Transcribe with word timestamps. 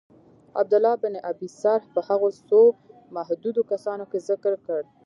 عبدالله 0.59 0.95
بن 1.03 1.13
ابی 1.31 1.47
سرح 1.61 1.83
په 1.93 1.99
هغو 2.09 2.29
څو 2.47 2.59
محدودو 3.15 3.61
کسانو 3.71 4.05
کي 4.11 4.19
ذکر 4.29 4.53
کړ. 4.65 4.81